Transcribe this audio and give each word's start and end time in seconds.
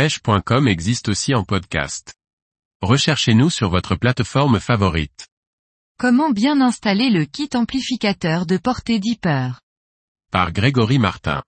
pêche.com 0.00 0.66
existe 0.66 1.10
aussi 1.10 1.34
en 1.34 1.44
podcast. 1.44 2.14
Recherchez-nous 2.80 3.50
sur 3.50 3.68
votre 3.68 3.96
plateforme 3.96 4.58
favorite. 4.58 5.28
Comment 5.98 6.30
bien 6.30 6.62
installer 6.62 7.10
le 7.10 7.26
kit 7.26 7.50
amplificateur 7.52 8.46
de 8.46 8.56
portée 8.56 8.98
Deeper? 8.98 9.60
Par 10.32 10.52
Grégory 10.52 10.98
Martin. 10.98 11.42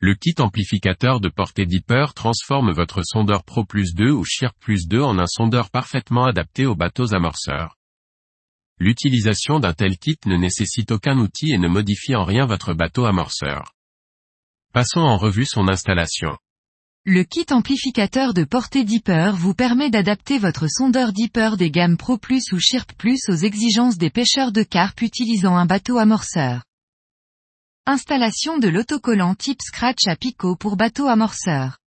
Le 0.00 0.16
kit 0.16 0.34
amplificateur 0.40 1.20
de 1.20 1.28
portée 1.28 1.64
Deeper 1.64 2.12
transforme 2.12 2.72
votre 2.72 3.04
sondeur 3.04 3.44
Pro 3.44 3.64
Plus 3.64 3.94
2 3.94 4.10
ou 4.10 4.24
Shirk 4.24 4.56
Plus 4.58 4.88
2 4.88 5.00
en 5.00 5.16
un 5.20 5.28
sondeur 5.28 5.70
parfaitement 5.70 6.24
adapté 6.24 6.66
aux 6.66 6.74
bateaux 6.74 7.14
amorceurs. 7.14 7.76
L'utilisation 8.80 9.60
d'un 9.60 9.74
tel 9.74 9.96
kit 9.96 10.18
ne 10.26 10.36
nécessite 10.36 10.90
aucun 10.90 11.16
outil 11.18 11.52
et 11.52 11.58
ne 11.58 11.68
modifie 11.68 12.16
en 12.16 12.24
rien 12.24 12.46
votre 12.46 12.74
bateau 12.74 13.04
amorceur. 13.04 13.76
Passons 14.72 15.02
en 15.02 15.18
revue 15.18 15.46
son 15.46 15.68
installation. 15.68 16.36
Le 17.04 17.24
kit 17.24 17.46
amplificateur 17.50 18.32
de 18.32 18.44
portée 18.44 18.84
Deeper 18.84 19.34
vous 19.34 19.54
permet 19.54 19.90
d'adapter 19.90 20.38
votre 20.38 20.68
sondeur 20.68 21.12
Deeper 21.12 21.56
des 21.56 21.68
gammes 21.68 21.96
Pro 21.96 22.16
Plus 22.16 22.52
ou 22.52 22.60
Shirp 22.60 22.92
Plus 22.92 23.18
aux 23.28 23.34
exigences 23.34 23.98
des 23.98 24.08
pêcheurs 24.08 24.52
de 24.52 24.62
carpe 24.62 25.02
utilisant 25.02 25.56
un 25.56 25.66
bateau 25.66 25.98
amorceur. 25.98 26.62
Installation 27.86 28.58
de 28.58 28.68
l'autocollant 28.68 29.34
type 29.34 29.60
Scratch 29.60 30.06
à 30.06 30.14
picot 30.14 30.54
pour 30.54 30.76
bateau 30.76 31.08
amorceur. 31.08 31.78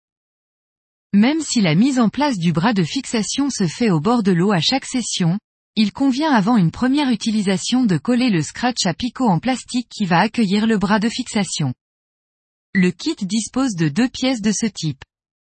Même 1.14 1.40
si 1.40 1.62
la 1.62 1.76
mise 1.76 1.98
en 1.98 2.10
place 2.10 2.38
du 2.38 2.52
bras 2.52 2.74
de 2.74 2.84
fixation 2.84 3.50
se 3.50 3.68
fait 3.68 3.92
au 3.92 4.02
bord 4.02 4.22
de 4.22 4.34
l'eau 4.34 4.52
à 4.52 4.60
chaque 4.60 4.86
session, 4.86 5.40
il 5.78 5.94
convient 5.94 6.34
avant 6.34 6.58
une 6.58 6.72
première 6.72 7.10
utilisation 7.10 7.86
de 7.86 7.98
coller 7.98 8.30
le 8.30 8.42
Scratch 8.42 8.86
à 8.86 8.94
picot 8.94 9.30
en 9.30 9.40
plastique 9.40 9.88
qui 9.90 10.04
va 10.04 10.20
accueillir 10.20 10.68
le 10.68 10.78
bras 10.78 11.00
de 11.00 11.08
fixation. 11.08 11.74
Le 12.78 12.92
kit 12.92 13.16
dispose 13.22 13.76
de 13.76 13.88
deux 13.88 14.10
pièces 14.10 14.42
de 14.42 14.52
ce 14.52 14.66
type. 14.66 15.02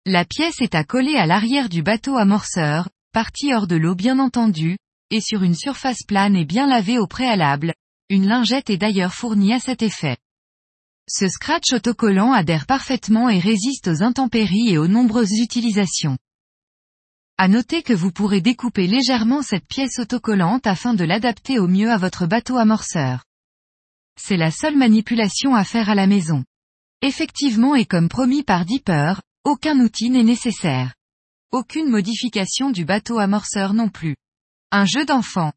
La 0.05 0.27
pièce 0.27 0.61
est 0.61 0.75
à 0.75 0.85
coller 0.85 1.17
à 1.17 1.25
l'arrière 1.25 1.71
du 1.71 1.83
bateau 1.83 2.19
amorceur, 2.19 2.91
partie 3.15 3.55
hors 3.55 3.67
de 3.67 3.75
l'eau 3.75 3.95
bien 3.95 4.19
entendu, 4.19 4.77
et 5.09 5.23
sur 5.23 5.43
une 5.43 5.55
surface 5.55 6.03
plane 6.07 6.37
et 6.37 6.45
bien 6.45 6.67
lavée 6.67 6.99
au 6.99 7.07
préalable. 7.07 7.73
Une 8.11 8.27
lingette 8.27 8.69
est 8.69 8.77
d'ailleurs 8.77 9.15
fournie 9.15 9.55
à 9.55 9.61
cet 9.61 9.81
effet. 9.81 10.19
Ce 11.09 11.27
scratch 11.27 11.73
autocollant 11.73 12.33
adhère 12.33 12.67
parfaitement 12.67 13.31
et 13.31 13.39
résiste 13.39 13.89
aux 13.89 14.03
intempéries 14.03 14.69
et 14.69 14.77
aux 14.77 14.87
nombreuses 14.87 15.41
utilisations. 15.41 16.19
À 17.39 17.49
noter 17.49 17.83
que 17.83 17.95
vous 17.95 18.13
pourrez 18.13 18.43
découper 18.43 18.87
légèrement 18.87 19.41
cette 19.41 19.67
pièce 19.67 20.01
autocollante 20.01 20.67
afin 20.67 20.93
de 20.93 21.05
l'adapter 21.05 21.61
au 21.61 21.67
mieux 21.67 21.91
à 21.91 21.97
votre 21.97 22.27
bateau 22.27 22.59
amorceur. 22.59 23.25
C'est 24.21 24.37
la 24.37 24.51
seule 24.51 24.77
manipulation 24.77 25.55
à 25.55 25.65
faire 25.65 25.89
à 25.89 25.95
la 25.95 26.07
maison. 26.07 26.45
Effectivement 27.07 27.77
et 27.77 27.85
comme 27.87 28.09
promis 28.09 28.43
par 28.43 28.65
Deeper, 28.65 29.23
aucun 29.45 29.79
outil 29.79 30.11
n'est 30.11 30.25
nécessaire. 30.25 30.93
Aucune 31.53 31.89
modification 31.89 32.71
du 32.71 32.85
bateau 32.85 33.21
amorceur 33.21 33.75
non 33.75 33.89
plus. 33.89 34.17
Un 34.73 34.87
jeu 34.87 35.05
d'enfant. 35.05 35.53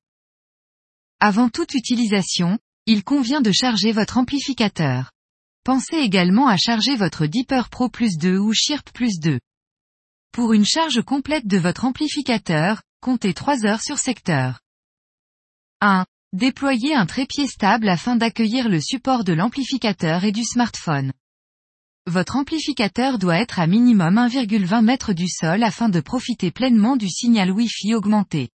Avant 1.19 1.49
toute 1.49 1.73
utilisation, 1.73 2.59
il 2.85 3.03
convient 3.03 3.41
de 3.41 3.51
charger 3.51 3.91
votre 3.91 4.19
amplificateur. 4.19 5.11
Pensez 5.63 5.95
également 5.95 6.47
à 6.47 6.55
charger 6.55 6.95
votre 6.95 7.25
Deeper 7.25 7.69
Pro 7.69 7.89
Plus 7.89 8.19
2 8.19 8.37
ou 8.37 8.53
Shirp 8.53 8.91
Plus 8.91 9.19
2. 9.19 9.39
Pour 10.31 10.53
une 10.53 10.65
charge 10.65 11.01
complète 11.01 11.47
de 11.47 11.57
votre 11.57 11.83
amplificateur, 11.83 12.83
comptez 13.01 13.33
3 13.33 13.65
heures 13.65 13.81
sur 13.81 13.97
secteur. 13.97 14.59
1. 15.81 16.05
Déployez 16.31 16.93
un 16.93 17.07
trépied 17.07 17.47
stable 17.47 17.89
afin 17.89 18.17
d'accueillir 18.17 18.69
le 18.69 18.79
support 18.79 19.23
de 19.23 19.33
l'amplificateur 19.33 20.25
et 20.25 20.31
du 20.31 20.43
smartphone. 20.43 21.11
Votre 22.09 22.37
amplificateur 22.37 23.19
doit 23.19 23.37
être 23.37 23.59
à 23.59 23.67
minimum 23.67 24.15
1,20 24.15 24.79
m 24.79 25.13
du 25.13 25.27
sol 25.27 25.61
afin 25.61 25.89
de 25.89 25.99
profiter 25.99 26.49
pleinement 26.49 26.95
du 26.95 27.07
signal 27.07 27.51
Wi-Fi 27.51 27.93
augmenté. 27.93 28.49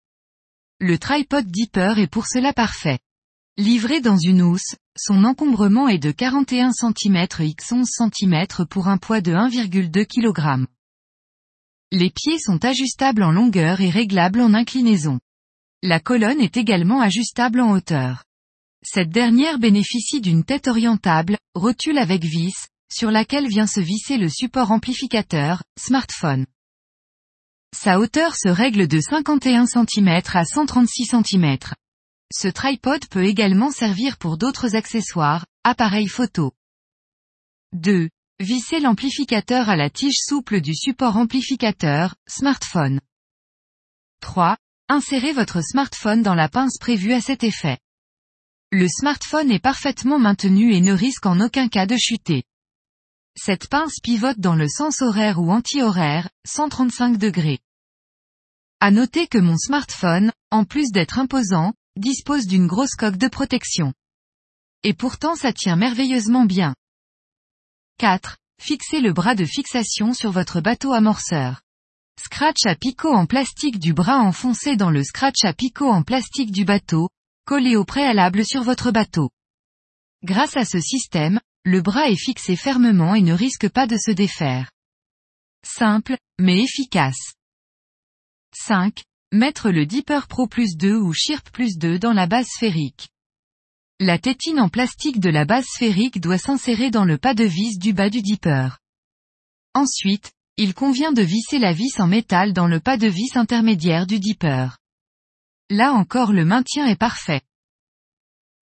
Le 0.78 0.98
tripod 0.98 1.48
Deeper 1.48 1.98
est 1.98 2.06
pour 2.06 2.28
cela 2.28 2.52
parfait. 2.52 3.00
Livré 3.58 4.00
dans 4.00 4.16
une 4.16 4.42
housse, 4.42 4.76
son 4.96 5.24
encombrement 5.24 5.88
est 5.88 5.98
de 5.98 6.12
41 6.12 6.70
cm 6.70 7.26
x 7.40 7.72
11 7.72 7.88
cm 7.88 8.46
pour 8.70 8.86
un 8.86 8.98
poids 8.98 9.20
de 9.20 9.32
1,2 9.32 10.06
kg. 10.06 10.64
Les 11.90 12.10
pieds 12.10 12.38
sont 12.38 12.64
ajustables 12.64 13.24
en 13.24 13.32
longueur 13.32 13.80
et 13.80 13.90
réglables 13.90 14.42
en 14.42 14.54
inclinaison. 14.54 15.18
La 15.82 15.98
colonne 15.98 16.40
est 16.40 16.56
également 16.56 17.00
ajustable 17.00 17.60
en 17.60 17.72
hauteur. 17.72 18.22
Cette 18.84 19.10
dernière 19.10 19.58
bénéficie 19.58 20.20
d'une 20.20 20.44
tête 20.44 20.68
orientable, 20.68 21.36
rotule 21.56 21.98
avec 21.98 22.22
vis, 22.22 22.54
sur 22.92 23.10
laquelle 23.10 23.48
vient 23.48 23.66
se 23.66 23.80
visser 23.80 24.18
le 24.18 24.28
support 24.28 24.72
amplificateur, 24.72 25.62
smartphone. 25.78 26.46
Sa 27.76 28.00
hauteur 28.00 28.34
se 28.34 28.48
règle 28.48 28.88
de 28.88 29.00
51 29.00 29.66
cm 29.66 30.20
à 30.34 30.44
136 30.44 31.06
cm. 31.06 31.58
Ce 32.32 32.48
tripod 32.48 33.06
peut 33.08 33.24
également 33.24 33.70
servir 33.70 34.16
pour 34.18 34.38
d'autres 34.38 34.76
accessoires, 34.76 35.46
appareils 35.64 36.08
photo. 36.08 36.52
2. 37.72 38.08
Vissez 38.40 38.80
l'amplificateur 38.80 39.68
à 39.68 39.76
la 39.76 39.90
tige 39.90 40.18
souple 40.18 40.60
du 40.60 40.74
support 40.74 41.16
amplificateur, 41.16 42.14
smartphone. 42.26 43.00
3. 44.20 44.56
Insérez 44.88 45.32
votre 45.32 45.62
smartphone 45.62 46.22
dans 46.22 46.34
la 46.34 46.48
pince 46.48 46.78
prévue 46.78 47.12
à 47.12 47.20
cet 47.20 47.44
effet. 47.44 47.78
Le 48.72 48.88
smartphone 48.88 49.50
est 49.50 49.60
parfaitement 49.60 50.18
maintenu 50.18 50.74
et 50.74 50.80
ne 50.80 50.92
risque 50.92 51.26
en 51.26 51.40
aucun 51.40 51.68
cas 51.68 51.86
de 51.86 51.96
chuter. 51.96 52.44
Cette 53.36 53.68
pince 53.68 54.00
pivote 54.02 54.38
dans 54.38 54.54
le 54.54 54.68
sens 54.68 55.02
horaire 55.02 55.40
ou 55.40 55.50
anti-horaire, 55.50 56.28
135 56.46 57.16
degrés. 57.16 57.60
À 58.80 58.90
noter 58.90 59.26
que 59.26 59.38
mon 59.38 59.56
smartphone, 59.56 60.32
en 60.50 60.64
plus 60.64 60.90
d'être 60.90 61.18
imposant, 61.18 61.72
dispose 61.96 62.46
d'une 62.46 62.66
grosse 62.66 62.94
coque 62.94 63.16
de 63.16 63.28
protection. 63.28 63.92
Et 64.82 64.94
pourtant 64.94 65.36
ça 65.36 65.52
tient 65.52 65.76
merveilleusement 65.76 66.44
bien. 66.44 66.74
4. 67.98 68.38
Fixez 68.60 69.00
le 69.00 69.12
bras 69.12 69.34
de 69.34 69.44
fixation 69.44 70.14
sur 70.14 70.30
votre 70.32 70.60
bateau 70.60 70.92
amorceur. 70.92 71.60
Scratch 72.18 72.66
à 72.66 72.74
picot 72.74 73.12
en 73.12 73.26
plastique 73.26 73.78
du 73.78 73.92
bras 73.94 74.18
enfoncé 74.18 74.76
dans 74.76 74.90
le 74.90 75.04
scratch 75.04 75.44
à 75.44 75.52
picot 75.52 75.88
en 75.88 76.02
plastique 76.02 76.50
du 76.50 76.64
bateau, 76.64 77.08
collé 77.46 77.76
au 77.76 77.84
préalable 77.84 78.44
sur 78.44 78.62
votre 78.62 78.90
bateau. 78.90 79.30
Grâce 80.22 80.56
à 80.56 80.64
ce 80.64 80.80
système, 80.80 81.40
le 81.64 81.82
bras 81.82 82.08
est 82.08 82.16
fixé 82.16 82.56
fermement 82.56 83.14
et 83.14 83.22
ne 83.22 83.34
risque 83.34 83.68
pas 83.68 83.86
de 83.86 83.96
se 83.96 84.10
défaire. 84.10 84.70
Simple, 85.62 86.16
mais 86.38 86.62
efficace. 86.62 87.34
5. 88.54 89.02
Mettre 89.32 89.70
le 89.70 89.86
Deeper 89.86 90.26
Pro 90.26 90.46
Plus 90.46 90.76
2 90.76 90.96
ou 90.96 91.12
Shirp 91.12 91.50
Plus 91.50 91.76
2 91.76 91.98
dans 91.98 92.12
la 92.12 92.26
base 92.26 92.46
sphérique. 92.46 93.10
La 94.00 94.18
tétine 94.18 94.58
en 94.58 94.70
plastique 94.70 95.20
de 95.20 95.28
la 95.28 95.44
base 95.44 95.66
sphérique 95.66 96.20
doit 96.20 96.38
s'insérer 96.38 96.90
dans 96.90 97.04
le 97.04 97.18
pas 97.18 97.34
de 97.34 97.44
vis 97.44 97.78
du 97.78 97.92
bas 97.92 98.08
du 98.08 98.22
Deeper. 98.22 98.78
Ensuite, 99.74 100.32
il 100.56 100.74
convient 100.74 101.12
de 101.12 101.22
visser 101.22 101.58
la 101.58 101.74
vis 101.74 102.00
en 102.00 102.06
métal 102.06 102.54
dans 102.54 102.66
le 102.66 102.80
pas 102.80 102.96
de 102.96 103.06
vis 103.06 103.36
intermédiaire 103.36 104.06
du 104.06 104.18
Deeper. 104.18 104.78
Là 105.68 105.92
encore 105.92 106.32
le 106.32 106.44
maintien 106.44 106.86
est 106.86 106.98
parfait. 106.98 107.42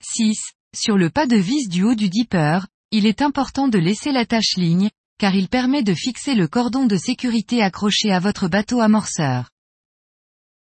6. 0.02 0.36
Sur 0.76 0.98
le 0.98 1.08
pas 1.08 1.26
de 1.26 1.36
vis 1.36 1.68
du 1.68 1.84
haut 1.84 1.94
du 1.94 2.10
Deeper, 2.10 2.66
il 2.90 3.06
est 3.06 3.22
important 3.22 3.68
de 3.68 3.78
laisser 3.78 4.12
l'attache 4.12 4.56
ligne, 4.56 4.90
car 5.18 5.34
il 5.34 5.48
permet 5.48 5.82
de 5.82 5.94
fixer 5.94 6.34
le 6.34 6.48
cordon 6.48 6.86
de 6.86 6.96
sécurité 6.96 7.62
accroché 7.62 8.12
à 8.12 8.20
votre 8.20 8.48
bateau 8.48 8.80
amorceur. 8.80 9.50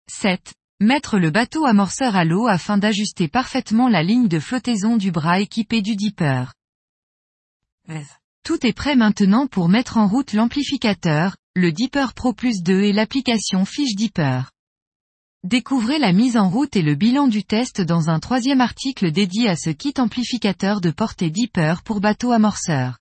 7. 0.10 0.54
Mettre 0.80 1.20
le 1.20 1.30
bateau 1.30 1.66
amorceur 1.66 2.16
à 2.16 2.26
l'eau 2.26 2.48
afin 2.48 2.78
d'ajuster 2.78 3.28
parfaitement 3.28 3.88
la 3.88 4.04
ligne 4.04 4.28
de 4.28 4.40
flottaison 4.40 4.98
du 4.98 5.12
bras 5.12 5.40
équipé 5.40 5.82
du 5.82 5.96
dipper. 5.96 6.46
Tout 8.44 8.66
est 8.66 8.74
prêt 8.74 8.96
maintenant 8.96 9.48
pour 9.48 9.70
mettre 9.70 9.98
en 9.98 10.08
route 10.08 10.34
l'amplificateur, 10.34 11.36
le 11.56 11.72
Dipper 11.72 12.08
Pro 12.16 12.34
Plus 12.34 12.62
2 12.62 12.82
et 12.82 12.94
l'application 12.94 13.66
Fiche 13.66 13.96
Dipper. 13.96 14.42
Découvrez 15.46 16.00
la 16.00 16.12
mise 16.12 16.38
en 16.38 16.50
route 16.50 16.76
et 16.76 16.82
le 16.82 16.96
bilan 16.96 17.28
du 17.28 17.44
test 17.44 17.80
dans 17.80 18.10
un 18.10 18.20
troisième 18.20 18.62
article 18.62 19.12
dédié 19.12 19.48
à 19.48 19.56
ce 19.56 19.70
kit 19.70 19.94
amplificateur 20.00 20.82
de 20.82 20.90
portée 20.90 21.30
Dipper 21.30 21.76
pour 21.86 22.00
bateau 22.02 22.32
amorceur. 22.32 22.98